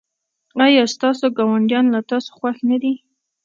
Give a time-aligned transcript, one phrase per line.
[0.65, 2.93] ایا ستاسو ګاونډیان له تاسو خوښ نه دي؟